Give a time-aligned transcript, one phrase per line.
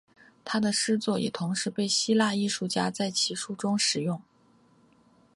[0.43, 4.19] 他的诗作也同时被希腊艺术家在其书中使用。